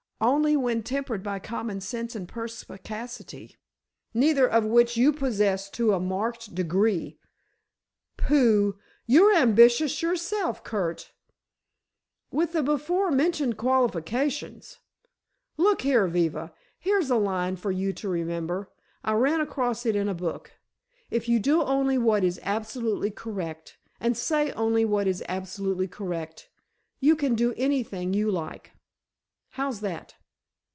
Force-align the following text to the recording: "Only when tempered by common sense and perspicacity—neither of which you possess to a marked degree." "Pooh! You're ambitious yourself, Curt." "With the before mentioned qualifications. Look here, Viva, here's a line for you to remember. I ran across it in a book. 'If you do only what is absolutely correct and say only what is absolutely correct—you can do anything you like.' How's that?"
"Only 0.23 0.55
when 0.55 0.83
tempered 0.83 1.23
by 1.23 1.39
common 1.39 1.81
sense 1.81 2.15
and 2.15 2.27
perspicacity—neither 2.29 4.47
of 4.47 4.63
which 4.65 4.95
you 4.95 5.11
possess 5.11 5.67
to 5.71 5.93
a 5.93 5.99
marked 5.99 6.53
degree." 6.53 7.17
"Pooh! 8.17 8.77
You're 9.07 9.33
ambitious 9.35 10.03
yourself, 10.03 10.63
Curt." 10.63 11.11
"With 12.29 12.53
the 12.53 12.61
before 12.61 13.09
mentioned 13.09 13.57
qualifications. 13.57 14.77
Look 15.57 15.81
here, 15.81 16.05
Viva, 16.07 16.53
here's 16.77 17.09
a 17.09 17.15
line 17.15 17.55
for 17.55 17.71
you 17.71 17.91
to 17.93 18.07
remember. 18.07 18.69
I 19.03 19.13
ran 19.13 19.41
across 19.41 19.87
it 19.87 19.95
in 19.95 20.07
a 20.07 20.13
book. 20.13 20.51
'If 21.09 21.27
you 21.27 21.39
do 21.39 21.63
only 21.63 21.97
what 21.97 22.23
is 22.23 22.39
absolutely 22.43 23.09
correct 23.09 23.79
and 23.99 24.15
say 24.15 24.51
only 24.51 24.85
what 24.85 25.07
is 25.07 25.23
absolutely 25.27 25.87
correct—you 25.87 27.15
can 27.15 27.33
do 27.33 27.55
anything 27.57 28.13
you 28.13 28.29
like.' 28.29 28.73
How's 29.55 29.81
that?" 29.81 30.15